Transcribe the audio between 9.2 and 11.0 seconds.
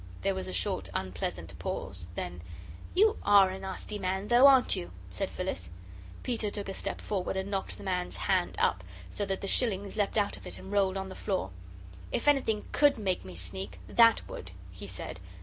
that the shillings leapt out of it and rolled